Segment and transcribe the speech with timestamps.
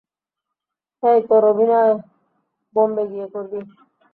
[1.03, 1.93] হেই, তোর অভিনয়
[2.75, 3.59] বোম্বে গিয়ে করবি।